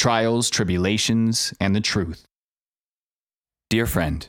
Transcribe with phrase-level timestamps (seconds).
[0.00, 2.26] trials, tribulations, and the truth.
[3.68, 4.26] Dear friend,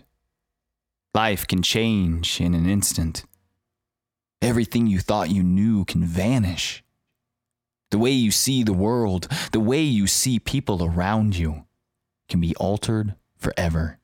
[1.13, 3.23] life can change in an instant.
[4.41, 6.83] Everything you thought you knew can vanish.
[7.89, 11.63] The way you see the world, the way you see people around you,
[12.27, 13.97] can be altered forever.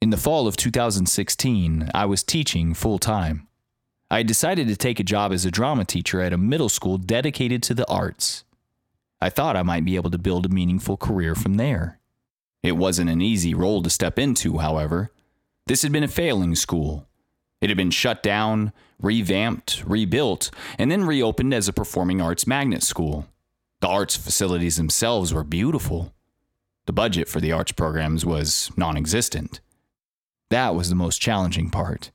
[0.00, 3.48] In the fall of 2016, I was teaching full time.
[4.08, 7.60] I decided to take a job as a drama teacher at a middle school dedicated
[7.64, 8.44] to the arts.
[9.20, 11.98] I thought I might be able to build a meaningful career from there.
[12.62, 15.10] It wasn't an easy role to step into, however.
[15.66, 17.06] This had been a failing school.
[17.60, 22.82] It had been shut down, revamped, rebuilt, and then reopened as a performing arts magnet
[22.82, 23.26] school.
[23.80, 26.14] The arts facilities themselves were beautiful.
[26.86, 29.60] The budget for the arts programs was non existent.
[30.50, 32.10] That was the most challenging part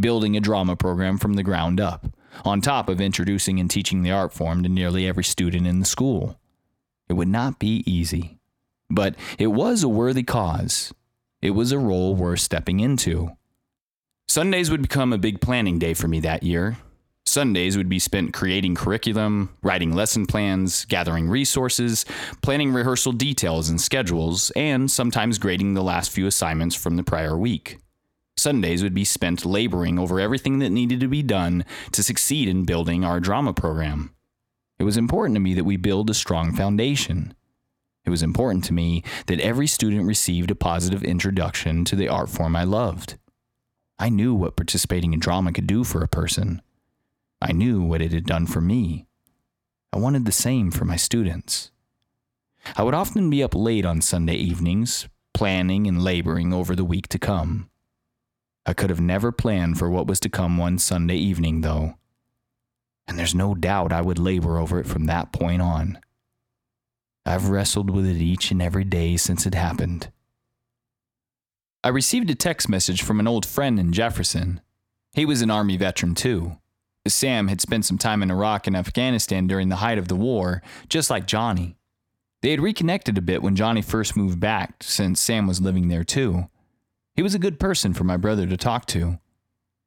[0.00, 2.06] building a drama program from the ground up,
[2.44, 5.86] on top of introducing and teaching the art form to nearly every student in the
[5.86, 6.38] school.
[7.08, 8.38] It would not be easy,
[8.90, 10.92] but it was a worthy cause.
[11.40, 13.30] It was a role worth stepping into.
[14.28, 16.78] Sundays would become a big planning day for me that year.
[17.24, 22.04] Sundays would be spent creating curriculum, writing lesson plans, gathering resources,
[22.42, 27.36] planning rehearsal details and schedules, and sometimes grading the last few assignments from the prior
[27.36, 27.78] week.
[28.36, 32.64] Sundays would be spent laboring over everything that needed to be done to succeed in
[32.64, 34.14] building our drama program.
[34.78, 37.34] It was important to me that we build a strong foundation.
[38.04, 42.28] It was important to me that every student received a positive introduction to the art
[42.28, 43.16] form I loved.
[43.98, 46.62] I knew what participating in drama could do for a person.
[47.40, 49.06] I knew what it had done for me.
[49.92, 51.70] I wanted the same for my students.
[52.76, 57.08] I would often be up late on Sunday evenings, planning and laboring over the week
[57.08, 57.68] to come.
[58.64, 61.96] I could have never planned for what was to come one Sunday evening, though.
[63.06, 65.98] And there's no doubt I would labor over it from that point on.
[67.26, 70.10] I've wrestled with it each and every day since it happened.
[71.84, 74.60] I received a text message from an old friend in Jefferson.
[75.12, 76.58] He was an Army veteran, too.
[77.08, 80.62] Sam had spent some time in Iraq and Afghanistan during the height of the war,
[80.88, 81.76] just like Johnny.
[82.40, 86.04] They had reconnected a bit when Johnny first moved back, since Sam was living there,
[86.04, 86.48] too.
[87.14, 89.18] He was a good person for my brother to talk to.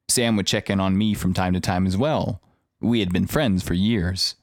[0.08, 2.40] Sam would check in on me from time to time as well.
[2.80, 4.36] We had been friends for years.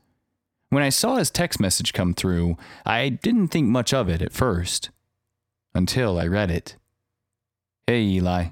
[0.69, 4.33] When I saw his text message come through, I didn't think much of it at
[4.33, 4.89] first.
[5.73, 6.75] Until I read it.
[7.87, 8.47] Hey, Eli.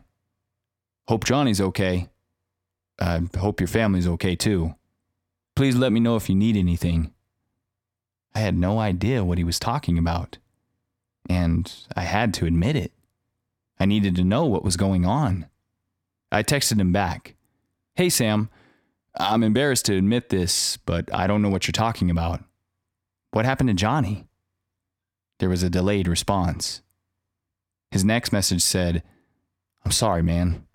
[1.08, 2.10] Hope Johnny's okay.
[3.00, 4.76] I hope your family's okay too.
[5.56, 7.12] Please let me know if you need anything.
[8.34, 10.38] I had no idea what he was talking about.
[11.30, 12.94] And I had to admit it.
[13.82, 15.48] I needed to know what was going on.
[16.32, 17.36] I texted him back
[17.96, 18.50] Hey, Sam,
[19.20, 22.44] I'm embarrassed to admit this, but I don't know what you're talking about.
[23.32, 24.28] What happened to Johnny?
[25.40, 26.82] There was a delayed response.
[27.90, 29.04] His next message said,
[29.84, 30.66] I'm sorry, man.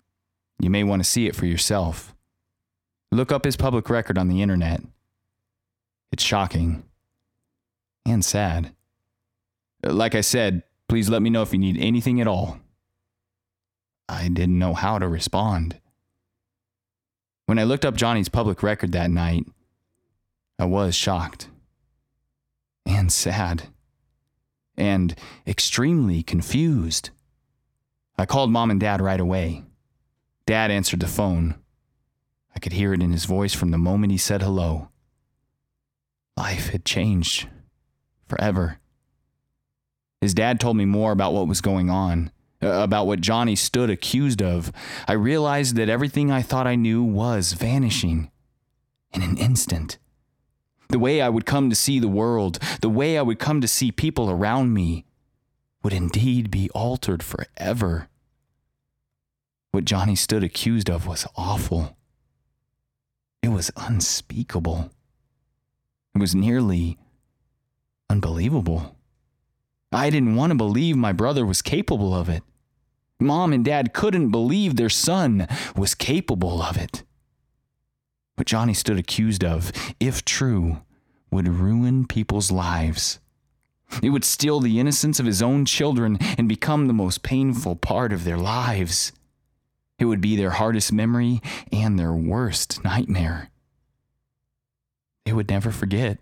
[0.59, 2.13] You may want to see it for yourself.
[3.11, 4.81] Look up his public record on the internet.
[6.11, 6.83] It's shocking
[8.05, 8.75] and sad.
[9.81, 12.59] Like I said, please let me know if you need anything at all.
[14.09, 15.79] I didn't know how to respond.
[17.45, 19.45] When I looked up Johnny's public record that night,
[20.59, 21.49] I was shocked
[22.85, 23.63] and sad
[24.77, 27.09] and extremely confused.
[28.17, 29.63] I called mom and dad right away.
[30.45, 31.55] Dad answered the phone.
[32.55, 34.89] I could hear it in his voice from the moment he said hello.
[36.35, 37.47] Life had changed
[38.27, 38.79] forever.
[40.21, 43.89] His dad told me more about what was going on Uh, about what Johnny stood
[43.91, 44.71] accused of,
[45.07, 48.31] I realized that everything I thought I knew was vanishing
[49.13, 49.99] in an instant.
[50.89, 53.67] The way I would come to see the world, the way I would come to
[53.67, 55.05] see people around me,
[55.83, 58.09] would indeed be altered forever.
[59.71, 61.95] What Johnny stood accused of was awful.
[63.43, 64.89] It was unspeakable.
[66.15, 66.97] It was nearly
[68.09, 68.96] unbelievable.
[69.91, 72.43] I didn't want to believe my brother was capable of it.
[73.19, 77.03] Mom and dad couldn't believe their son was capable of it.
[78.35, 80.81] What Johnny stood accused of, if true,
[81.31, 83.19] would ruin people's lives.
[84.03, 88.13] It would steal the innocence of his own children and become the most painful part
[88.13, 89.11] of their lives.
[89.97, 91.41] It would be their hardest memory
[91.71, 93.49] and their worst nightmare.
[95.25, 96.19] They would never forget.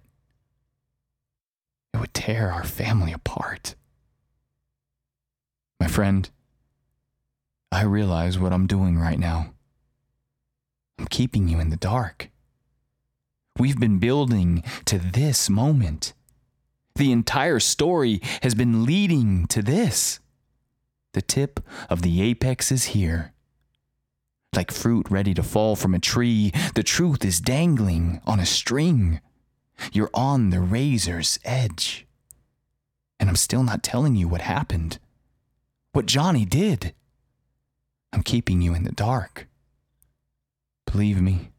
[1.96, 3.74] It would tear our family apart.
[5.80, 6.30] My friend,
[7.72, 9.54] I realize what I'm doing right now.
[11.00, 12.32] I'm keeping you in the dark.
[13.58, 16.14] We've been building to this moment.
[16.96, 20.20] The entire story has been leading to this.
[21.14, 23.32] The tip of the apex is here.
[24.54, 29.22] Like fruit ready to fall from a tree, the truth is dangling on a string.
[29.92, 32.06] You're on the razor's edge.
[33.20, 35.00] And I'm still not telling you what happened,
[35.94, 36.94] what Johnny did.
[38.12, 39.48] I'm keeping you in the dark.
[40.86, 41.52] Believe me,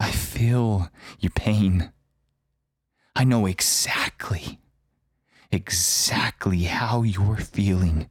[0.00, 1.92] I feel your pain.
[3.16, 4.60] I know exactly,
[5.50, 8.08] exactly how you're feeling.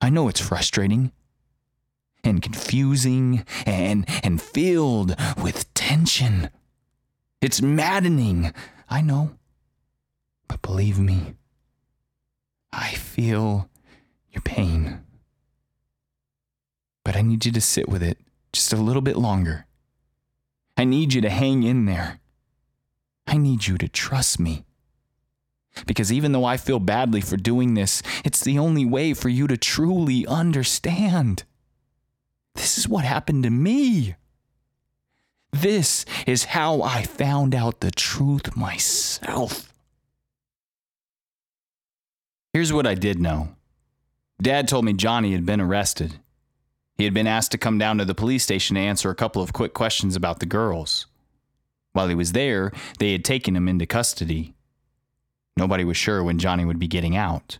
[0.00, 1.12] I know it's frustrating
[2.24, 6.50] and confusing and, and filled with tension.
[7.42, 8.54] It's maddening,
[8.88, 9.32] I know.
[10.46, 11.34] But believe me,
[12.72, 13.68] I feel
[14.30, 15.00] your pain.
[17.04, 18.18] But I need you to sit with it
[18.52, 19.66] just a little bit longer.
[20.76, 22.20] I need you to hang in there.
[23.26, 24.64] I need you to trust me.
[25.84, 29.48] Because even though I feel badly for doing this, it's the only way for you
[29.48, 31.42] to truly understand.
[32.54, 34.14] This is what happened to me.
[35.52, 39.72] This is how I found out the truth myself.
[42.52, 43.56] Here's what I did know
[44.40, 46.16] Dad told me Johnny had been arrested.
[46.96, 49.42] He had been asked to come down to the police station to answer a couple
[49.42, 51.06] of quick questions about the girls.
[51.92, 54.54] While he was there, they had taken him into custody.
[55.56, 57.58] Nobody was sure when Johnny would be getting out.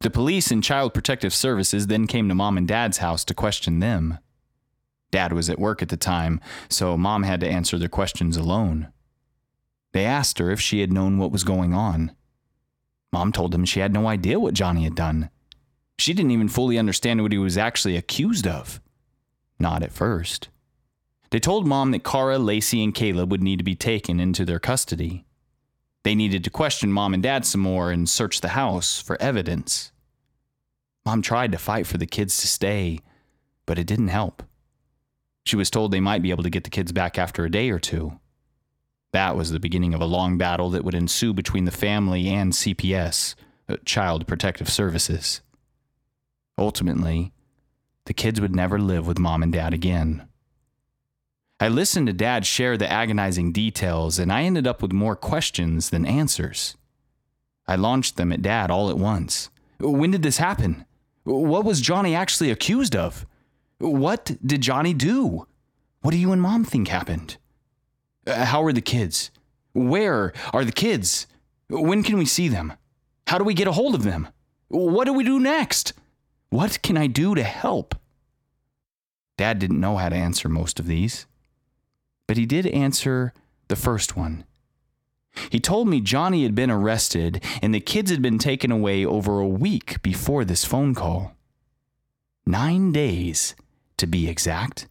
[0.00, 3.80] The police and Child Protective Services then came to mom and dad's house to question
[3.80, 4.18] them.
[5.10, 8.88] Dad was at work at the time, so mom had to answer their questions alone.
[9.92, 12.12] They asked her if she had known what was going on.
[13.12, 15.30] Mom told them she had no idea what Johnny had done.
[15.98, 18.80] She didn't even fully understand what he was actually accused of.
[19.58, 20.48] Not at first.
[21.30, 24.58] They told mom that Cara, Lacey, and Caleb would need to be taken into their
[24.58, 25.24] custody.
[26.02, 29.92] They needed to question mom and dad some more and search the house for evidence.
[31.04, 33.00] Mom tried to fight for the kids to stay,
[33.66, 34.42] but it didn't help.
[35.50, 37.70] She was told they might be able to get the kids back after a day
[37.70, 38.20] or two.
[39.12, 42.52] That was the beginning of a long battle that would ensue between the family and
[42.52, 43.34] CPS,
[43.68, 45.40] uh, Child Protective Services.
[46.56, 47.32] Ultimately,
[48.04, 50.28] the kids would never live with mom and dad again.
[51.58, 55.90] I listened to Dad share the agonizing details, and I ended up with more questions
[55.90, 56.76] than answers.
[57.66, 59.50] I launched them at Dad all at once.
[59.80, 60.84] When did this happen?
[61.24, 63.26] What was Johnny actually accused of?
[63.80, 65.46] What did Johnny do?
[66.02, 67.36] What do you and Mom think happened?
[68.26, 69.30] Uh, how are the kids?
[69.72, 71.26] Where are the kids?
[71.68, 72.74] When can we see them?
[73.26, 74.28] How do we get a hold of them?
[74.68, 75.92] What do we do next?
[76.50, 77.94] What can I do to help?
[79.36, 81.26] Dad didn't know how to answer most of these
[82.30, 83.34] but he did answer
[83.66, 84.44] the first one.
[85.50, 89.40] He told me Johnny had been arrested and the kids had been taken away over
[89.40, 91.34] a week before this phone call.
[92.46, 93.56] Nine days,
[94.00, 94.88] to be exact.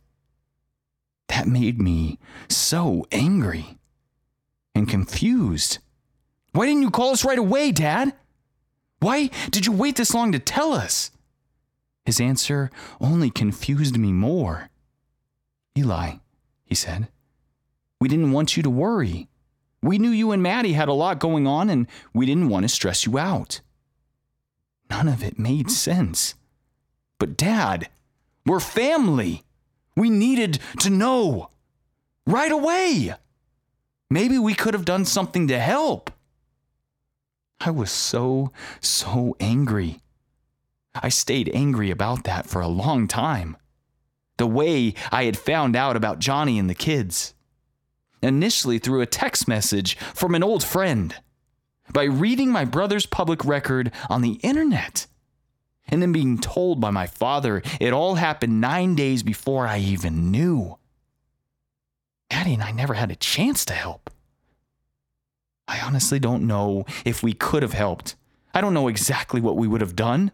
[1.27, 2.17] That made me
[2.47, 3.77] so angry
[4.73, 5.79] and confused.
[6.53, 8.13] Why didn't you call us right away, Dad?
[8.99, 11.11] Why did you wait this long to tell us?
[12.05, 14.69] His answer only confused me more.
[15.77, 16.15] Eli,
[16.65, 17.07] he said,
[18.01, 19.27] we didn't want you to worry.
[19.81, 22.69] We knew you and Maddie had a lot going on and we didn't want to
[22.69, 23.61] stress you out.
[24.89, 26.35] None of it made sense.
[27.19, 27.89] But, Dad,
[28.49, 29.43] we're family.
[29.95, 31.51] We needed to know
[32.25, 33.13] right away.
[34.09, 36.09] Maybe we could have done something to help.
[37.61, 38.51] I was so,
[38.81, 39.99] so angry.
[40.95, 43.55] I stayed angry about that for a long time.
[44.37, 47.35] The way I had found out about Johnny and the kids
[48.23, 51.15] initially through a text message from an old friend,
[51.93, 55.05] by reading my brother's public record on the internet,
[55.91, 60.31] and then being told by my father it all happened nine days before I even
[60.31, 60.77] knew.
[62.31, 64.09] Addie and I never had a chance to help.
[65.67, 68.15] I honestly don't know if we could have helped.
[68.53, 70.31] I don't know exactly what we would have done,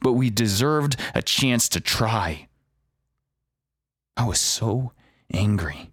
[0.00, 2.48] but we deserved a chance to try.
[4.16, 4.92] I was so
[5.32, 5.90] angry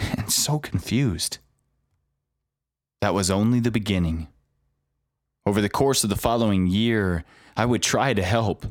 [0.00, 1.38] and so confused.
[3.00, 4.28] That was only the beginning.
[5.44, 7.24] Over the course of the following year,
[7.56, 8.66] I would try to help.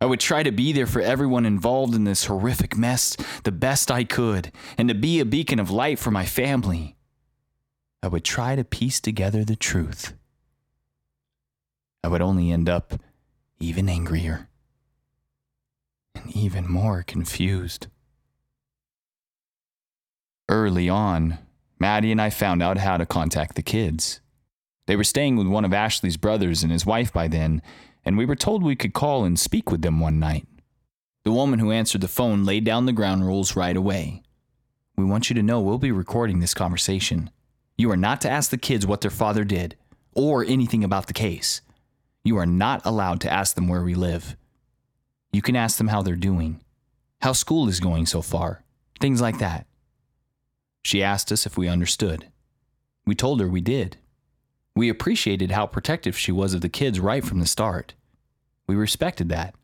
[0.00, 3.90] I would try to be there for everyone involved in this horrific mess the best
[3.90, 6.96] I could and to be a beacon of light for my family.
[8.02, 10.14] I would try to piece together the truth.
[12.02, 12.94] I would only end up
[13.58, 14.48] even angrier
[16.14, 17.88] and even more confused.
[20.48, 21.38] Early on,
[21.78, 24.20] Maddie and I found out how to contact the kids.
[24.90, 27.62] They were staying with one of Ashley's brothers and his wife by then,
[28.04, 30.48] and we were told we could call and speak with them one night.
[31.22, 34.24] The woman who answered the phone laid down the ground rules right away.
[34.96, 37.30] We want you to know we'll be recording this conversation.
[37.78, 39.76] You are not to ask the kids what their father did
[40.12, 41.60] or anything about the case.
[42.24, 44.36] You are not allowed to ask them where we live.
[45.32, 46.62] You can ask them how they're doing,
[47.22, 48.64] how school is going so far,
[48.98, 49.68] things like that.
[50.82, 52.26] She asked us if we understood.
[53.06, 53.96] We told her we did.
[54.80, 57.92] We appreciated how protective she was of the kids right from the start.
[58.66, 59.54] We respected that.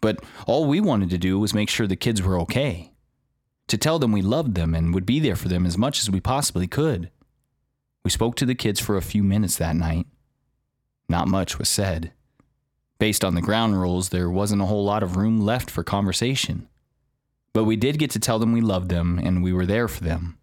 [0.00, 2.92] But all we wanted to do was make sure the kids were okay.
[3.66, 6.10] To tell them we loved them and would be there for them as much as
[6.10, 7.10] we possibly could.
[8.06, 10.06] We spoke to the kids for a few minutes that night.
[11.10, 12.14] Not much was said.
[12.98, 16.70] Based on the ground rules, there wasn't a whole lot of room left for conversation.
[17.52, 20.04] But we did get to tell them we loved them and we were there for
[20.04, 20.38] them.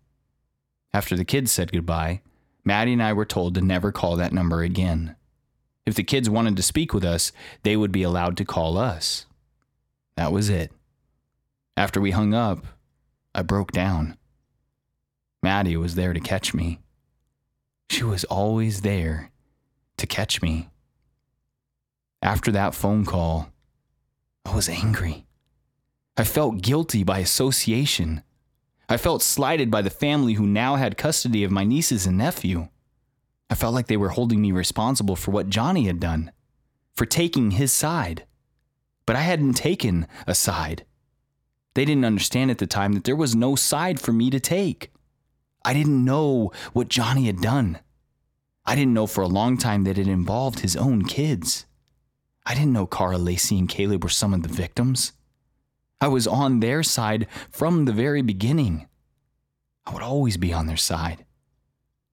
[0.94, 2.22] After the kids said goodbye,
[2.66, 5.16] Maddie and I were told to never call that number again.
[5.86, 7.32] If the kids wanted to speak with us,
[7.62, 9.28] they would be allowed to call us.
[10.18, 10.72] That was it.
[11.78, 12.66] After we hung up,
[13.36, 14.18] I broke down.
[15.44, 16.80] Maddie was there to catch me.
[17.90, 19.32] She was always there
[19.98, 20.70] to catch me.
[22.22, 23.52] After that phone call,
[24.44, 25.28] I was angry.
[26.18, 28.24] I felt guilty by association.
[28.88, 32.70] I felt slighted by the family who now had custody of my nieces and nephew.
[33.50, 36.32] I felt like they were holding me responsible for what Johnny had done,
[36.96, 38.26] for taking his side.
[39.06, 40.86] But I hadn't taken a side.
[41.74, 44.92] They didn't understand at the time that there was no side for me to take.
[45.64, 47.80] I didn't know what Johnny had done.
[48.66, 51.66] I didn't know for a long time that it involved his own kids.
[52.46, 55.12] I didn't know Cara Lacey and Caleb were some of the victims.
[56.02, 58.88] I was on their side from the very beginning.
[59.86, 61.26] I would always be on their side.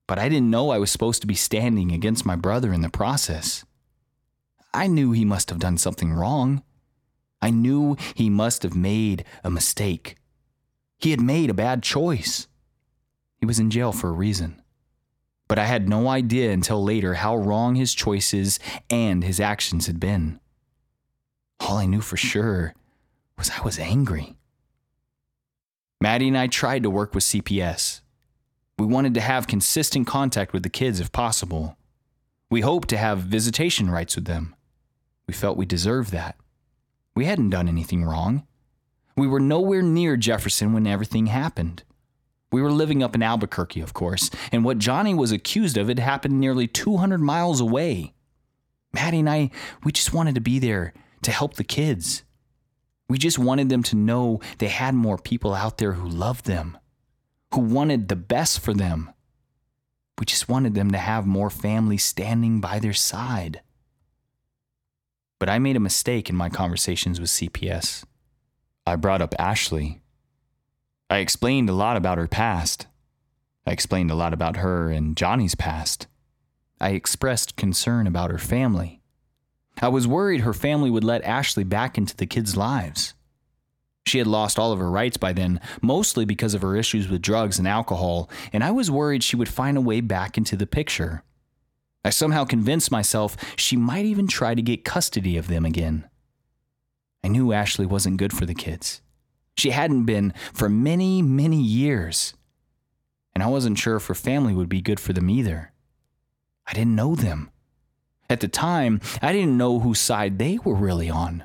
[0.07, 2.91] But I didn't know I was supposed to be standing against my brother in the
[2.91, 3.65] process.
[4.75, 6.63] I knew he must have done something wrong.
[7.41, 10.17] I knew he must have made a mistake.
[10.99, 12.47] He had made a bad choice.
[13.39, 14.63] He was in jail for a reason.
[15.49, 19.99] But I had no idea until later how wrong his choices and his actions had
[19.99, 20.41] been.
[21.61, 22.75] All I knew for sure
[23.39, 24.37] was I was angry.
[26.01, 28.01] Maddie and I tried to work with CPS.
[28.79, 31.77] We wanted to have consistent contact with the kids if possible.
[32.51, 34.55] We hoped to have visitation rights with them.
[35.27, 36.37] We felt we deserved that.
[37.15, 38.47] We hadn't done anything wrong.
[39.17, 41.85] We were nowhere near Jefferson when everything happened.
[42.51, 45.99] We were living up in Albuquerque, of course, and what Johnny was accused of had
[45.99, 48.13] happened nearly 200 miles away.
[48.93, 49.51] Maddie and I,
[49.85, 52.25] we just wanted to be there to help the kids.
[53.09, 56.79] We just wanted them to know they had more people out there who loved them,
[57.53, 59.11] who wanted the best for them.
[60.19, 63.61] We just wanted them to have more family standing by their side.
[65.39, 68.05] But I made a mistake in my conversations with CPS.
[68.87, 70.01] I brought up Ashley.
[71.11, 72.87] I explained a lot about her past.
[73.67, 76.07] I explained a lot about her and Johnny's past.
[76.81, 79.02] I expressed concern about her family.
[79.81, 83.15] I was worried her family would let Ashley back into the kids' lives.
[84.05, 87.23] She had lost all of her rights by then, mostly because of her issues with
[87.23, 90.67] drugs and alcohol, and I was worried she would find a way back into the
[90.67, 91.23] picture.
[92.05, 96.09] I somehow convinced myself she might even try to get custody of them again.
[97.23, 99.01] I knew Ashley wasn't good for the kids.
[99.57, 102.35] She hadn't been for many, many years.
[103.35, 105.73] And I wasn't sure if her family would be good for them either.
[106.67, 107.52] I didn't know them.
[108.33, 111.45] At the time, I didn't know whose side they were really on.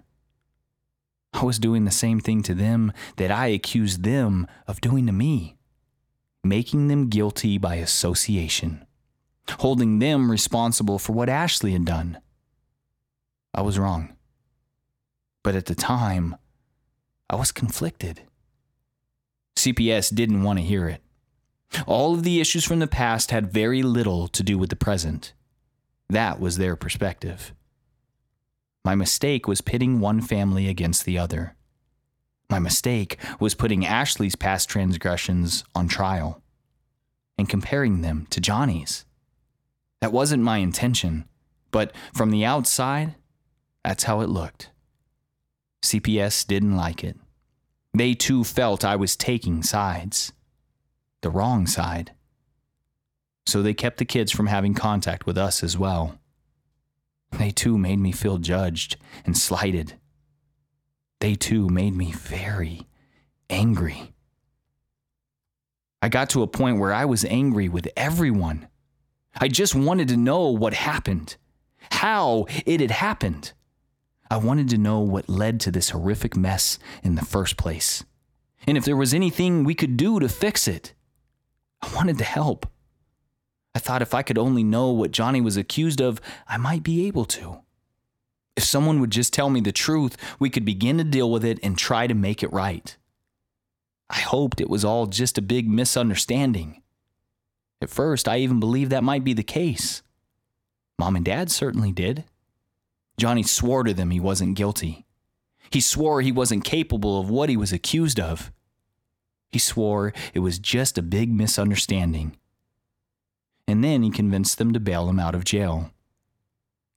[1.33, 5.11] I was doing the same thing to them that I accused them of doing to
[5.11, 5.57] me,
[6.45, 8.85] making them guilty by association,
[9.59, 12.19] holding them responsible for what Ashley had done.
[13.53, 14.15] I was wrong.
[15.43, 16.37] But at the time,
[17.29, 18.21] I was conflicted.
[19.57, 21.03] CPS didn't want to hear it.
[21.85, 25.33] All of the issues from the past had very little to do with the present.
[26.09, 27.53] That was their perspective.
[28.85, 31.55] My mistake was pitting one family against the other.
[32.49, 36.41] My mistake was putting Ashley's past transgressions on trial
[37.37, 39.05] and comparing them to Johnny's.
[39.99, 41.25] That wasn't my intention,
[41.71, 43.15] but from the outside,
[43.83, 44.71] that's how it looked.
[45.83, 47.17] CPS didn't like it.
[47.93, 50.31] They too felt I was taking sides,
[51.21, 52.11] the wrong side
[53.47, 56.19] so they kept the kids from having contact with us as well.
[57.31, 59.93] They too made me feel judged and slighted.
[61.19, 62.87] They too made me very
[63.49, 64.13] angry.
[66.01, 68.67] I got to a point where I was angry with everyone.
[69.35, 71.37] I just wanted to know what happened,
[71.91, 73.53] how it had happened.
[74.29, 78.03] I wanted to know what led to this horrific mess in the first place,
[78.67, 80.93] and if there was anything we could do to fix it.
[81.81, 82.65] I wanted to help.
[83.77, 87.05] I thought if I could only know what Johnny was accused of, I might be
[87.05, 87.59] able to.
[88.55, 91.59] If someone would just tell me the truth, we could begin to deal with it
[91.61, 92.97] and try to make it right.
[94.09, 96.81] I hoped it was all just a big misunderstanding.
[97.79, 100.01] At first, I even believed that might be the case.
[100.97, 102.23] Mom and Dad certainly did.
[103.19, 105.05] Johnny swore to them he wasn't guilty.
[105.69, 108.51] He swore he wasn't capable of what he was accused of.
[109.51, 112.37] He swore it was just a big misunderstanding.
[113.67, 115.91] And then he convinced them to bail him out of jail.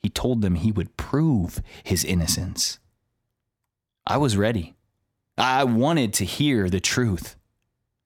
[0.03, 2.79] He told them he would prove his innocence.
[4.07, 4.75] I was ready.
[5.37, 7.37] I wanted to hear the truth.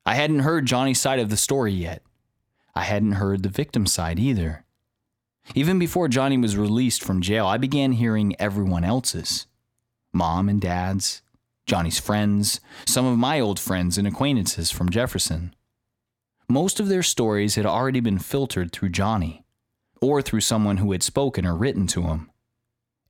[0.07, 2.03] I hadn't heard Johnny's side of the story yet.
[2.75, 4.65] I hadn't heard the victim's side either.
[5.55, 9.47] Even before Johnny was released from jail, I began hearing everyone else's
[10.13, 11.23] mom and dad's,
[11.67, 15.55] Johnny's friends, some of my old friends and acquaintances from Jefferson.
[16.49, 19.45] Most of their stories had already been filtered through Johnny,
[20.01, 22.31] or through someone who had spoken or written to him.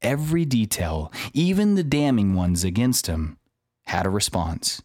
[0.02, 3.38] Every detail, even the damning ones against him,
[3.86, 4.82] had a response.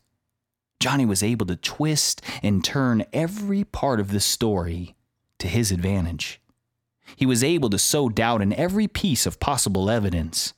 [0.80, 4.96] Johnny was able to twist and turn every part of the story
[5.38, 6.42] to his advantage.
[7.16, 10.54] He was able to sow doubt in every piece of possible evidence.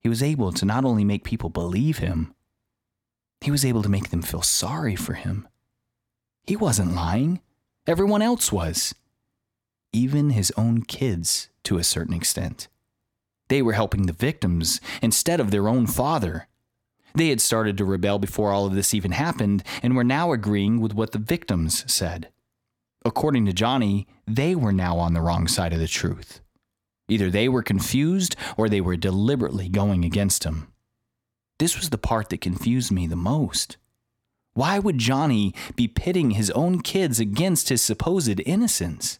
[0.00, 2.34] He was able to not only make people believe him,
[3.40, 5.46] he was able to make them feel sorry for him.
[6.48, 7.42] He wasn't lying,
[7.86, 8.94] everyone else was.
[9.92, 12.68] Even his own kids, to a certain extent.
[13.48, 16.48] They were helping the victims instead of their own father.
[17.14, 20.80] They had started to rebel before all of this even happened and were now agreeing
[20.80, 22.30] with what the victims said.
[23.04, 26.40] According to Johnny, they were now on the wrong side of the truth.
[27.08, 30.68] Either they were confused or they were deliberately going against him.
[31.58, 33.76] This was the part that confused me the most.
[34.54, 39.18] Why would Johnny be pitting his own kids against his supposed innocence?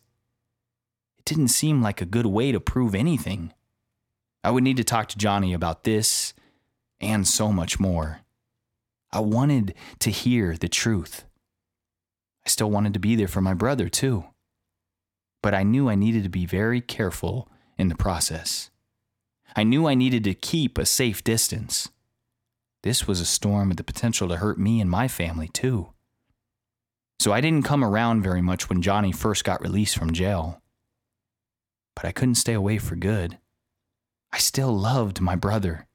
[1.19, 3.53] It didn't seem like a good way to prove anything.
[4.43, 6.35] I would need to talk to Johnny about this
[7.01, 8.21] and so much more.
[9.13, 11.25] I wanted to hear the truth.
[12.45, 14.25] I still wanted to be there for my brother, too.
[15.43, 18.71] But I knew I needed to be very careful in the process.
[19.55, 21.89] I knew I needed to keep a safe distance.
[22.83, 25.93] This was a storm with the potential to hurt me and my family, too.
[27.21, 30.63] So I didn't come around very much when Johnny first got released from jail.
[31.97, 33.39] But I couldn't stay away for good.
[34.33, 35.87] I still loved my brother.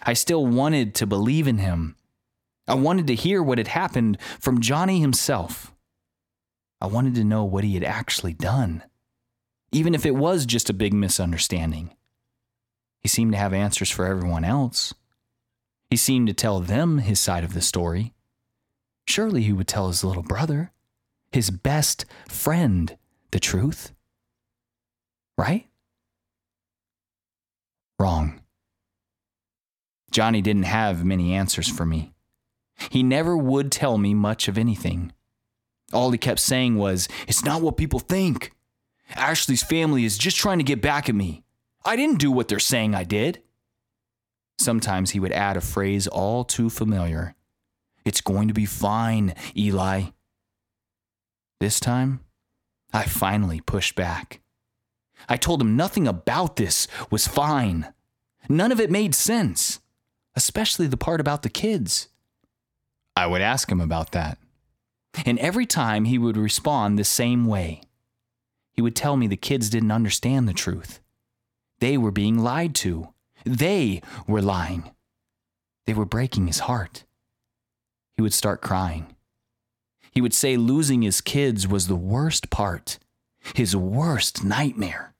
[0.00, 1.96] I still wanted to believe in him.
[2.68, 5.74] I wanted to hear what had happened from Johnny himself.
[6.80, 8.82] I wanted to know what he had actually done,
[9.72, 11.94] even if it was just a big misunderstanding.
[13.00, 14.94] He seemed to have answers for everyone else.
[15.94, 18.14] He seemed to tell them his side of the story.
[19.06, 20.72] Surely he would tell his little brother,
[21.30, 22.98] his best friend,
[23.30, 23.92] the truth.
[25.38, 25.68] Right?
[28.00, 28.40] Wrong.
[30.10, 32.12] Johnny didn't have many answers for me.
[32.90, 35.12] He never would tell me much of anything.
[35.92, 38.50] All he kept saying was, It's not what people think.
[39.14, 41.44] Ashley's family is just trying to get back at me.
[41.84, 43.43] I didn't do what they're saying I did.
[44.58, 47.34] Sometimes he would add a phrase all too familiar
[48.04, 50.10] It's going to be fine, Eli.
[51.60, 52.20] This time,
[52.92, 54.40] I finally pushed back.
[55.28, 57.92] I told him nothing about this was fine.
[58.48, 59.80] None of it made sense
[60.36, 62.08] especially the part about the kids.
[63.16, 64.38] I would ask him about that.
[65.24, 67.82] And every time he would respond the same way.
[68.72, 71.00] He would tell me the kids didn't understand the truth.
[71.78, 73.13] They were being lied to.
[73.44, 74.90] They were lying.
[75.86, 77.04] They were breaking his heart.
[78.16, 79.14] He would start crying.
[80.12, 82.98] He would say losing his kids was the worst part,
[83.54, 85.14] his worst nightmare.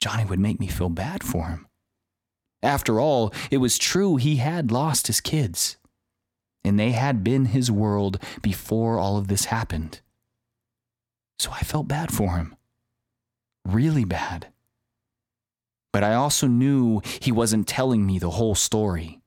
[0.00, 1.66] Johnny would make me feel bad for him.
[2.62, 5.76] After all, it was true he had lost his kids,
[6.64, 10.00] and they had been his world before all of this happened.
[11.38, 12.56] So I felt bad for him.
[13.64, 14.48] Really bad.
[15.92, 19.20] But I also knew he wasn't telling me the whole story.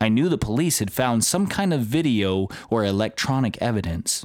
[0.00, 4.24] I knew the police had found some kind of video or electronic evidence.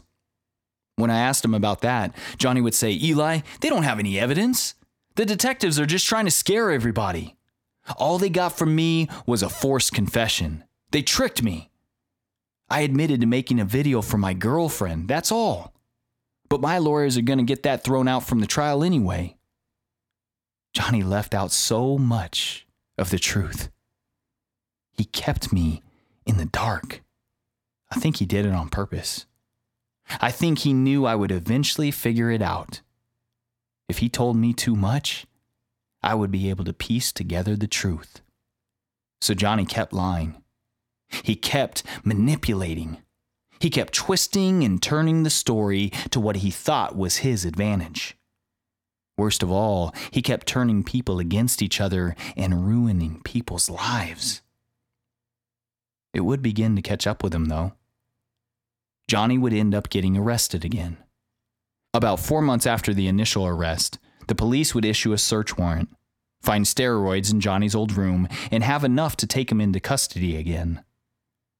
[0.95, 4.75] When I asked him about that, Johnny would say, Eli, they don't have any evidence.
[5.15, 7.35] The detectives are just trying to scare everybody.
[7.97, 10.63] All they got from me was a forced confession.
[10.91, 11.71] They tricked me.
[12.69, 15.73] I admitted to making a video for my girlfriend, that's all.
[16.49, 19.35] But my lawyers are going to get that thrown out from the trial anyway.
[20.73, 22.65] Johnny left out so much
[22.97, 23.69] of the truth.
[24.91, 25.83] He kept me
[26.25, 27.01] in the dark.
[27.91, 29.25] I think he did it on purpose.
[30.19, 32.81] I think he knew I would eventually figure it out.
[33.87, 35.25] If he told me too much,
[36.01, 38.21] I would be able to piece together the truth.
[39.21, 40.43] So Johnny kept lying.
[41.07, 42.97] He kept manipulating.
[43.59, 48.17] He kept twisting and turning the story to what he thought was his advantage.
[49.17, 54.41] Worst of all, he kept turning people against each other and ruining people's lives.
[56.13, 57.73] It would begin to catch up with him, though.
[59.07, 60.97] Johnny would end up getting arrested again.
[61.93, 65.89] About four months after the initial arrest, the police would issue a search warrant,
[66.41, 70.83] find steroids in Johnny's old room, and have enough to take him into custody again.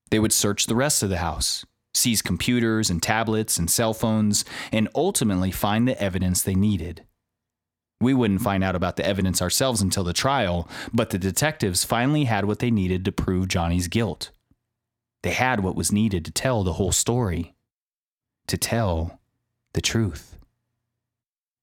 [0.10, 4.44] They would search the rest of the house, seize computers and tablets and cell phones,
[4.72, 7.06] and ultimately find the evidence they needed.
[8.04, 12.26] We wouldn't find out about the evidence ourselves until the trial, but the detectives finally
[12.26, 14.32] had what they needed to prove Johnny's guilt.
[15.22, 17.56] They had what was needed to tell the whole story,
[18.48, 19.22] to tell
[19.72, 20.38] the truth.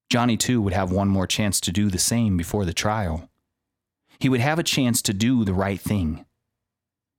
[0.08, 3.28] Johnny, too, would have one more chance to do the same before the trial.
[4.18, 6.24] He would have a chance to do the right thing.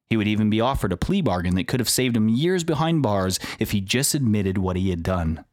[0.09, 3.03] He would even be offered a plea bargain that could have saved him years behind
[3.03, 5.45] bars if he just admitted what he had done.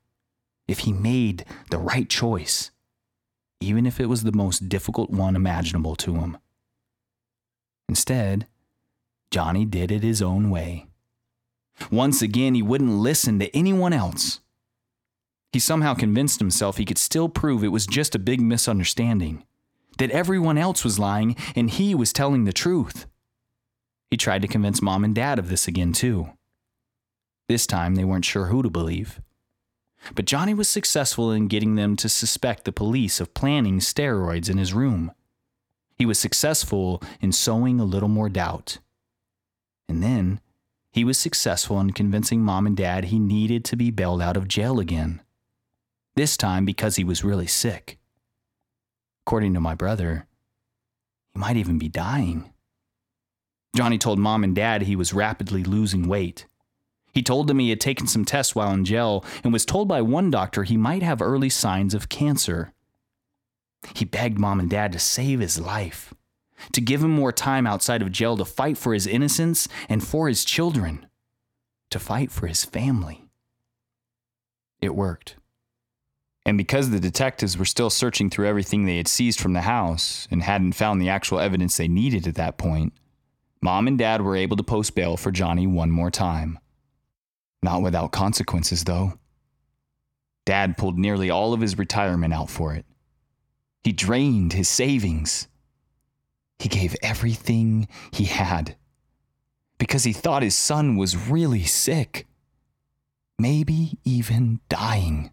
[0.66, 2.70] If he made the right choice,
[3.60, 6.38] even if it was the most difficult one imaginable to him.
[7.88, 8.46] Instead,
[9.30, 10.86] Johnny did it his own way.
[11.90, 14.40] Once again, he wouldn't listen to anyone else.
[15.52, 19.44] He somehow convinced himself he could still prove it was just a big misunderstanding,
[19.98, 23.06] that everyone else was lying and he was telling the truth.
[24.10, 26.30] He tried to convince mom and dad of this again, too.
[27.48, 29.20] This time, they weren't sure who to believe.
[30.14, 34.58] But Johnny was successful in getting them to suspect the police of planning steroids in
[34.58, 35.12] his room.
[35.96, 38.78] He was successful in sowing a little more doubt.
[39.88, 40.40] And then
[40.92, 44.48] he was successful in convincing mom and dad he needed to be bailed out of
[44.48, 45.22] jail again.
[46.16, 47.98] This time because he was really sick.
[49.24, 50.26] According to my brother,
[51.32, 52.52] he might even be dying.
[53.76, 56.47] Johnny told mom and dad he was rapidly losing weight.
[57.18, 60.00] He told them he had taken some tests while in jail and was told by
[60.00, 62.72] one doctor he might have early signs of cancer.
[63.96, 66.14] He begged mom and dad to save his life
[66.74, 70.28] to give him more time outside of jail to fight for his innocence and for
[70.28, 71.06] his children,
[71.90, 73.24] to fight for his family.
[74.80, 75.34] It worked.
[76.46, 80.28] And because the detectives were still searching through everything they had seized from the house
[80.30, 82.92] and hadn't found the actual evidence they needed at that point,
[83.60, 86.60] Mom and Dad were able to post bail for Johnny one more time.
[87.62, 89.14] Not without consequences, though.
[90.46, 92.86] Dad pulled nearly all of his retirement out for it.
[93.84, 95.48] He drained his savings.
[96.58, 98.76] He gave everything he had
[99.78, 102.26] because he thought his son was really sick,
[103.38, 105.30] maybe even dying.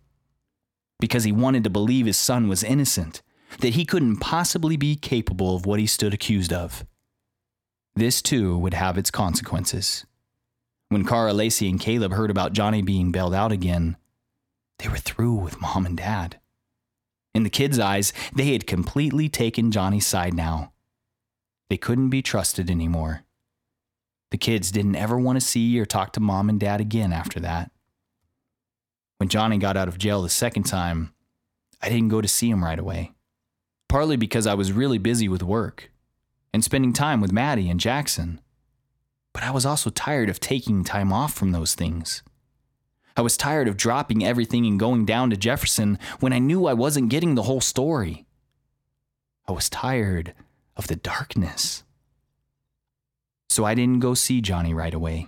[0.99, 3.21] Because he wanted to believe his son was innocent,
[3.59, 6.85] that he couldn't possibly be capable of what he stood accused of.
[7.95, 10.05] This too would have its consequences.
[10.89, 13.97] When Cara Lacey and Caleb heard about Johnny being bailed out again,
[14.79, 16.39] they were through with mom and dad.
[17.33, 20.71] In the kids' eyes, they had completely taken Johnny's side now.
[21.69, 23.23] They couldn't be trusted anymore.
[24.31, 27.39] The kids didn't ever want to see or talk to mom and dad again after
[27.39, 27.71] that.
[29.17, 31.13] When Johnny got out of jail the second time,
[31.81, 33.11] I didn't go to see him right away.
[33.87, 35.91] Partly because I was really busy with work
[36.53, 38.41] and spending time with Maddie and Jackson.
[39.35, 42.23] But I was also tired of taking time off from those things.
[43.17, 46.73] I was tired of dropping everything and going down to Jefferson when I knew I
[46.73, 48.25] wasn't getting the whole story.
[49.45, 50.33] I was tired
[50.77, 51.83] of the darkness.
[53.49, 55.27] So I didn't go see Johnny right away.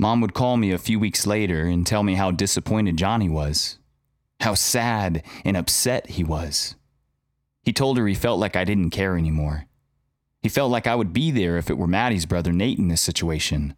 [0.00, 3.78] Mom would call me a few weeks later and tell me how disappointed Johnny was,
[4.40, 6.74] how sad and upset he was.
[7.62, 9.66] He told her he felt like I didn't care anymore.
[10.44, 13.00] He felt like I would be there if it were Maddie's brother Nate in this
[13.00, 13.74] situation,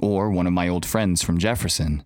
[0.00, 2.02] or one of my old friends from Jefferson.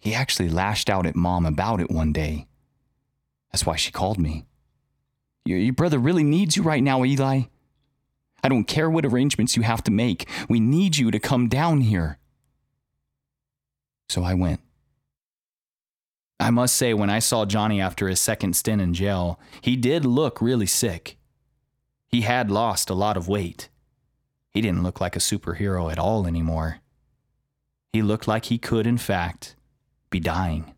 [0.00, 2.48] He actually lashed out at Mom about it one day.
[3.52, 4.46] That's why she called me.
[5.44, 7.42] Your, your brother really needs you right now, Eli.
[8.42, 10.28] I don't care what arrangements you have to make.
[10.48, 12.18] We need you to come down here.
[14.08, 14.60] So I went.
[16.40, 20.04] I must say, when I saw Johnny after his second stint in jail, he did
[20.04, 21.17] look really sick.
[22.08, 23.68] He had lost a lot of weight.
[24.50, 26.78] He didn't look like a superhero at all anymore.
[27.92, 29.54] He looked like he could, in fact,
[30.10, 30.74] be dying.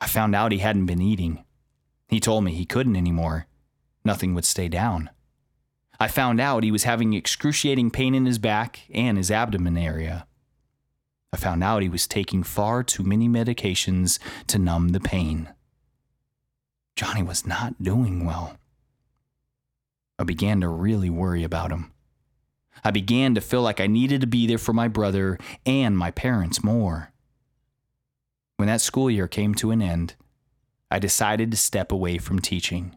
[0.00, 1.44] I found out he hadn't been eating.
[2.08, 3.46] He told me he couldn't anymore.
[4.04, 5.10] Nothing would stay down.
[5.98, 10.26] I found out he was having excruciating pain in his back and his abdomen area.
[11.32, 15.48] I found out he was taking far too many medications to numb the pain.
[16.96, 18.58] Johnny was not doing well.
[20.22, 21.90] I began to really worry about him.
[22.84, 26.12] I began to feel like I needed to be there for my brother and my
[26.12, 27.10] parents more.
[28.56, 30.14] When that school year came to an end,
[30.92, 32.96] I decided to step away from teaching.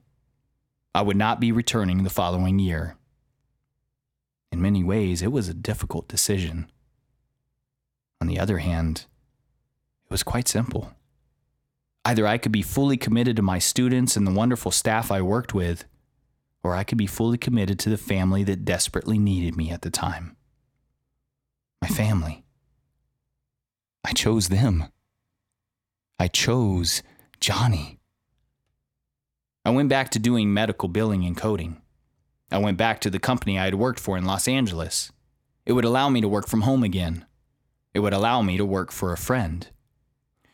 [0.93, 2.95] I would not be returning the following year.
[4.51, 6.69] In many ways, it was a difficult decision.
[8.21, 9.07] On the other hand,
[10.05, 10.93] it was quite simple.
[12.05, 15.55] Either I could be fully committed to my students and the wonderful staff I worked
[15.55, 15.85] with,
[16.65, 19.91] or I could be fully committed to the family that desperately needed me at the
[19.91, 20.35] time.
[21.79, 22.43] My family.
[24.03, 24.85] I chose them.
[26.17, 27.03] I chose
[27.39, 27.99] Johnny.
[29.63, 31.81] I went back to doing medical billing and coding.
[32.51, 35.11] I went back to the company I had worked for in Los Angeles.
[35.67, 37.27] It would allow me to work from home again.
[37.93, 39.67] It would allow me to work for a friend.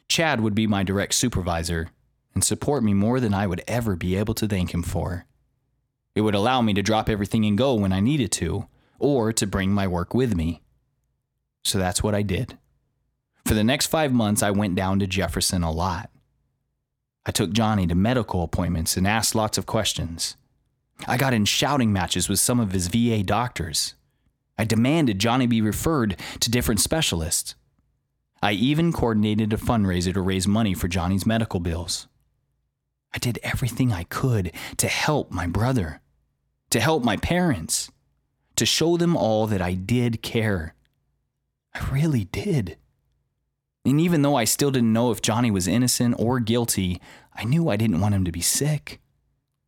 [0.09, 1.89] Chad would be my direct supervisor
[2.33, 5.25] and support me more than I would ever be able to thank him for.
[6.15, 8.67] It would allow me to drop everything and go when I needed to,
[8.99, 10.61] or to bring my work with me.
[11.63, 12.57] So that's what I did.
[13.45, 16.09] For the next five months, I went down to Jefferson a lot.
[17.25, 20.35] I took Johnny to medical appointments and asked lots of questions.
[21.07, 23.95] I got in shouting matches with some of his VA doctors.
[24.57, 27.55] I demanded Johnny be referred to different specialists.
[28.43, 32.07] I even coordinated a fundraiser to raise money for Johnny's medical bills.
[33.13, 36.01] I did everything I could to help my brother,
[36.69, 37.91] to help my parents,
[38.55, 40.75] to show them all that I did care.
[41.73, 42.77] I really did.
[43.85, 47.01] And even though I still didn't know if Johnny was innocent or guilty,
[47.33, 49.01] I knew I didn't want him to be sick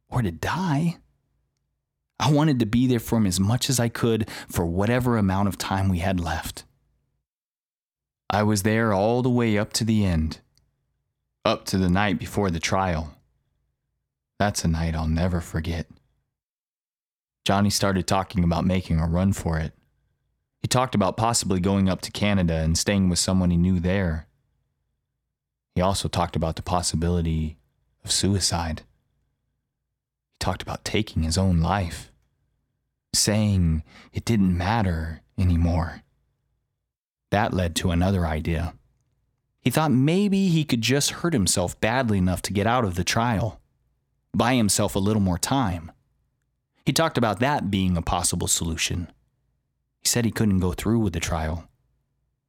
[0.09, 0.97] or to die.
[2.19, 5.47] I wanted to be there for him as much as I could for whatever amount
[5.47, 6.63] of time we had left.
[8.29, 10.39] I was there all the way up to the end,
[11.43, 13.12] up to the night before the trial.
[14.43, 15.87] That's a night I'll never forget.
[17.45, 19.71] Johnny started talking about making a run for it.
[20.61, 24.27] He talked about possibly going up to Canada and staying with someone he knew there.
[25.75, 27.55] He also talked about the possibility
[28.03, 28.81] of suicide.
[30.33, 32.11] He talked about taking his own life,
[33.13, 36.01] saying it didn't matter anymore.
[37.31, 38.73] That led to another idea.
[39.61, 43.05] He thought maybe he could just hurt himself badly enough to get out of the
[43.05, 43.61] trial
[44.35, 45.91] buy himself a little more time.
[46.85, 49.11] He talked about that being a possible solution.
[50.01, 51.69] He said he couldn't go through with the trial.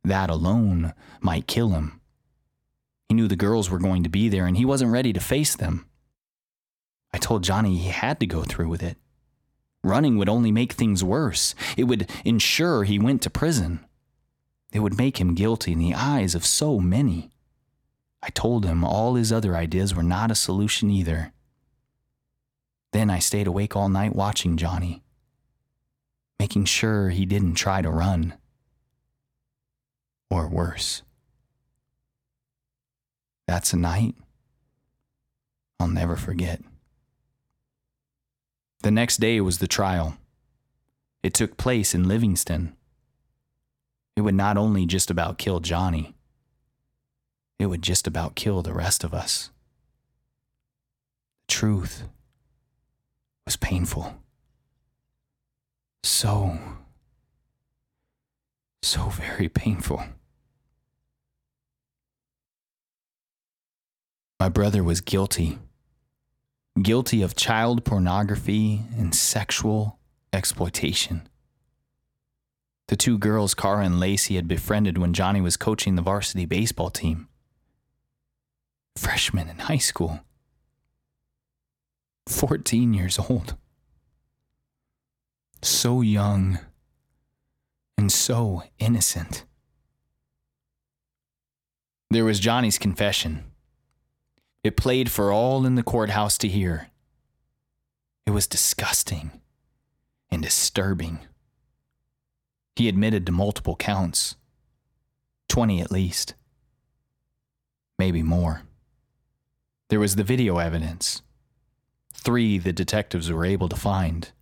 [0.02, 2.00] That alone might kill him.
[3.08, 5.54] He knew the girls were going to be there and he wasn't ready to face
[5.54, 5.86] them.
[7.12, 8.96] I told Johnny he had to go through with it.
[9.84, 11.54] Running would only make things worse.
[11.76, 13.84] It would ensure he went to prison.
[14.72, 17.30] It would make him guilty in the eyes of so many.
[18.22, 21.32] I told him all his other ideas were not a solution either.
[22.94, 25.02] Then I stayed awake all night watching Johnny,
[26.38, 28.35] making sure he didn't try to run.
[30.30, 31.02] Or worse.
[33.48, 34.14] That's a night
[35.80, 36.62] I'll never forget.
[38.85, 40.16] The next day was the trial.
[41.24, 42.76] It took place in Livingston.
[44.14, 46.14] It would not only just about kill Johnny,
[47.59, 49.50] it would just about kill the rest of us.
[51.48, 52.04] The truth
[53.46, 54.14] was painful.
[56.02, 56.59] So,
[58.83, 60.02] so very painful.
[64.40, 65.59] My brother was guilty.
[66.80, 69.98] Guilty of child pornography and sexual
[70.33, 71.28] exploitation.
[72.88, 76.90] The two girls, Cara and Lacey, had befriended when Johnny was coaching the varsity baseball
[76.90, 77.28] team.
[78.96, 80.20] Freshmen in high school.
[82.26, 83.56] 14 years old.
[85.62, 86.58] So young
[87.96, 89.44] and so innocent.
[92.10, 93.44] There was Johnny's confession.
[94.62, 96.88] It played for all in the courthouse to hear.
[98.26, 99.30] It was disgusting
[100.30, 101.20] and disturbing.
[102.76, 104.37] He admitted to multiple counts
[105.48, 106.34] 20 at least,
[107.98, 108.62] maybe more.
[109.88, 111.22] There was the video evidence
[112.24, 114.32] three the detectives were able to find.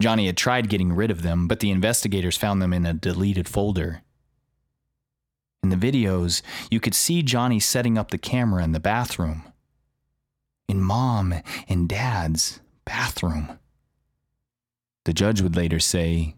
[0.00, 3.48] Johnny had tried getting rid of them, but the investigators found them in a deleted
[3.48, 4.02] folder.
[5.62, 9.42] In the videos, you could see Johnny setting up the camera in the bathroom.
[10.68, 11.34] In mom
[11.68, 13.58] and dad's bathroom.
[15.04, 16.36] The judge would later say,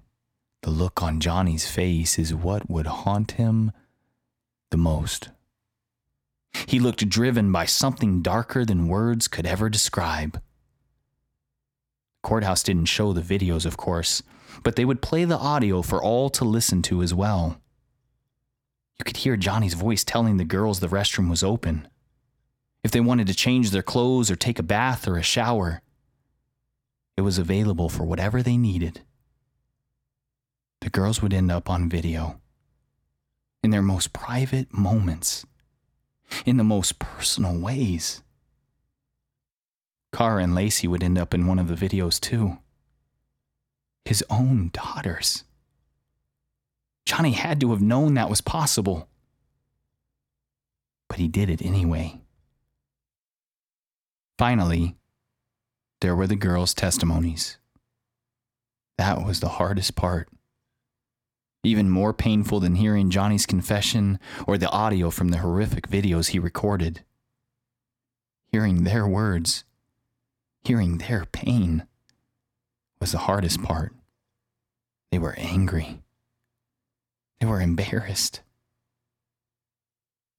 [0.62, 3.72] the look on Johnny's face is what would haunt him
[4.70, 5.30] the most.
[6.66, 10.40] He looked driven by something darker than words could ever describe.
[12.22, 14.22] Courthouse didn't show the videos, of course,
[14.62, 17.60] but they would play the audio for all to listen to as well.
[18.98, 21.88] You could hear Johnny's voice telling the girls the restroom was open.
[22.84, 25.82] If they wanted to change their clothes or take a bath or a shower,
[27.16, 29.02] it was available for whatever they needed.
[30.80, 32.40] The girls would end up on video
[33.62, 35.46] in their most private moments,
[36.44, 38.22] in the most personal ways.
[40.12, 42.58] Cara and Lacey would end up in one of the videos too.
[44.04, 45.44] His own daughters.
[47.06, 49.08] Johnny had to have known that was possible.
[51.08, 52.20] But he did it anyway.
[54.38, 54.96] Finally,
[56.00, 57.58] there were the girls' testimonies.
[58.98, 60.28] That was the hardest part.
[61.64, 66.38] Even more painful than hearing Johnny's confession or the audio from the horrific videos he
[66.38, 67.04] recorded.
[68.50, 69.64] Hearing their words,
[70.64, 71.86] hearing their pain,
[73.00, 73.94] was the hardest part.
[75.12, 76.02] They were angry.
[77.40, 78.40] They were embarrassed.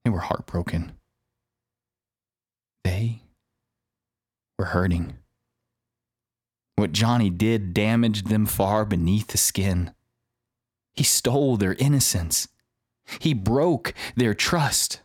[0.03, 0.93] They were heartbroken.
[2.83, 3.21] They
[4.59, 5.15] were hurting.
[6.75, 9.93] What Johnny did damaged them far beneath the skin.
[10.93, 12.47] He stole their innocence.
[13.19, 15.01] He broke their trust.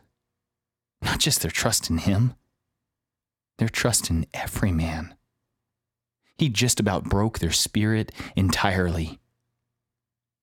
[1.02, 2.34] Not just their trust in him,
[3.58, 5.14] their trust in every man.
[6.36, 9.18] He just about broke their spirit entirely.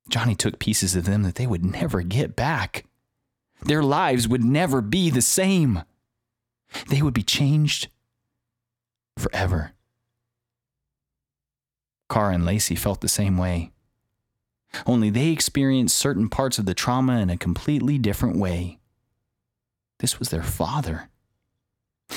[0.09, 2.85] Johnny took pieces of them that they would never get back.
[3.61, 5.83] Their lives would never be the same.
[6.89, 7.89] They would be changed
[9.17, 9.71] forever.
[12.09, 13.71] Cara and Lacey felt the same way.
[14.85, 18.79] Only they experienced certain parts of the trauma in a completely different way.
[19.99, 21.09] This was their father.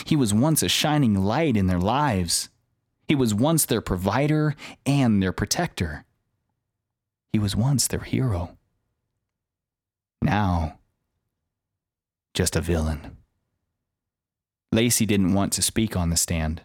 [0.05, 2.49] He was once a shining light in their lives.
[3.07, 6.05] He was once their provider and their protector.
[7.33, 8.57] He was once their hero.
[10.21, 10.79] Now,
[12.35, 13.17] just a villain.
[14.73, 16.63] Lacey didn't want to speak on the stand.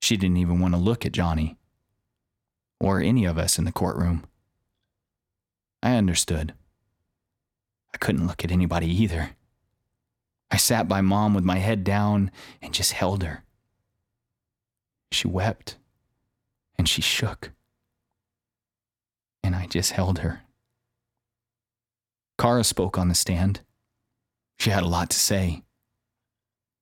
[0.00, 1.56] She didn't even want to look at Johnny
[2.80, 4.24] or any of us in the courtroom.
[5.82, 6.54] I understood.
[7.94, 9.30] I couldn't look at anybody either.
[10.50, 13.44] I sat by mom with my head down and just held her.
[15.10, 15.76] She wept
[16.78, 17.52] and she shook.
[19.42, 20.42] And I just held her.
[22.38, 23.60] Kara spoke on the stand.
[24.58, 25.62] She had a lot to say.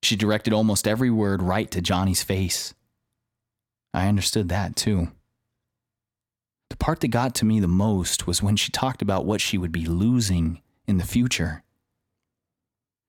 [0.03, 2.75] She directed almost every word right to Johnny's face.
[3.93, 5.09] I understood that too.
[6.71, 9.59] The part that got to me the most was when she talked about what she
[9.59, 11.63] would be losing in the future.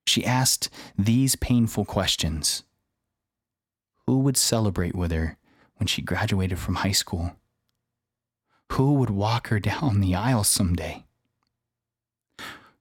[0.06, 2.64] She asked these painful questions
[4.06, 5.38] Who would celebrate with her
[5.76, 7.36] when she graduated from high school?
[8.72, 11.04] Who would walk her down the aisle someday?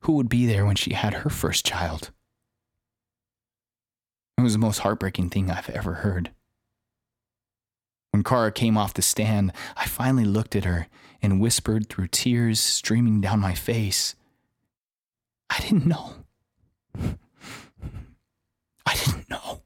[0.02, 2.12] Who would be there when she had her first child?
[4.38, 6.32] It was the most heartbreaking thing I've ever heard.
[8.12, 10.88] When Kara came off the stand, I finally looked at her
[11.22, 14.16] and whispered through tears streaming down my face
[15.52, 16.14] I didn't know.
[18.86, 19.64] I didn't know.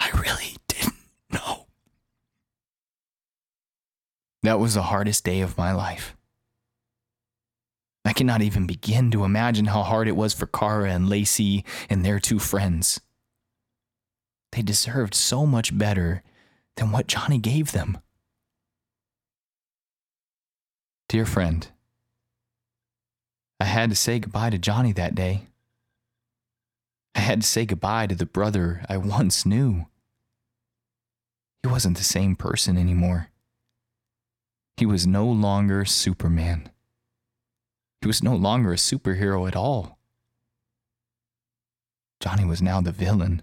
[0.00, 0.94] I really didn't
[1.30, 1.66] know.
[4.42, 6.16] That was the hardest day of my life.
[8.06, 12.02] I cannot even begin to imagine how hard it was for Kara and Lacey and
[12.02, 12.98] their two friends.
[14.52, 16.22] They deserved so much better
[16.76, 17.98] than what Johnny gave them.
[21.08, 21.68] Dear friend,
[23.60, 25.46] I had to say goodbye to Johnny that day.
[27.14, 29.86] I had to say goodbye to the brother I once knew.
[31.62, 33.30] He wasn't the same person anymore.
[34.76, 36.70] He was no longer Superman.
[38.02, 39.98] He was no longer a superhero at all.
[42.20, 43.42] Johnny was now the villain.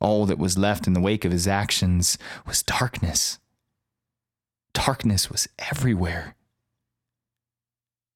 [0.00, 3.38] All that was left in the wake of his actions was darkness.
[4.74, 6.36] Darkness was everywhere.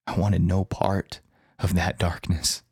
[0.07, 1.21] I wanted no part
[1.59, 2.63] of that darkness.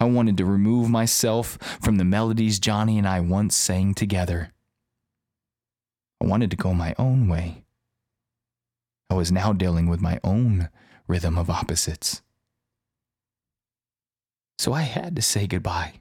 [0.00, 4.52] I wanted to remove myself from the melodies Johnny and I once sang together.
[6.22, 7.64] I wanted to go my own way.
[9.10, 10.70] I was now dealing with my own
[11.06, 12.22] rhythm of opposites.
[14.58, 15.99] So I had to say goodbye.